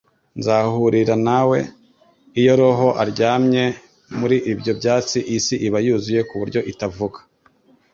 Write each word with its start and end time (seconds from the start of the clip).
Nzahurira 0.39 1.15
nawe. 1.27 1.59
Iyo 2.39 2.53
roho 2.61 2.87
aryamye 3.03 3.63
muri 4.19 4.37
ibyo 4.51 4.71
byatsi 4.79 5.17
isi 5.37 5.55
iba 5.67 5.77
yuzuye 5.85 6.21
ku 6.29 6.35
buryo 6.41 6.59
itavuga.” 6.73 7.19